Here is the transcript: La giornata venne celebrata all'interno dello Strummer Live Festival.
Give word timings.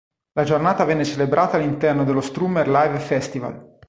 La 0.33 0.43
giornata 0.43 0.83
venne 0.83 1.05
celebrata 1.05 1.57
all'interno 1.57 2.03
dello 2.03 2.21
Strummer 2.21 2.67
Live 2.67 2.97
Festival. 2.97 3.77